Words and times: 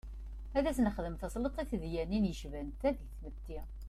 Ad 0.57 0.65
as-nexdem 0.69 1.15
tasleḍt 1.21 1.57
i 1.63 1.65
tedyanin 1.69 2.29
yecban 2.29 2.67
ta 2.79 2.89
deg 2.93 3.05
tmetti? 3.13 3.59